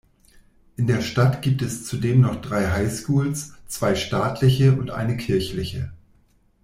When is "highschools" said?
2.71-3.53